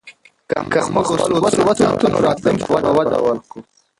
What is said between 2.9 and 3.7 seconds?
وده ورکوو.